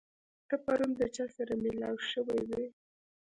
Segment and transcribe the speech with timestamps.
[0.47, 2.65] ته پرون د چا سره مېلاو شوی وې؟